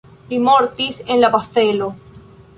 Li 0.29 0.39
mortis 0.45 1.03
la 1.05 1.13
en 1.19 1.27
Bazelo. 1.37 1.93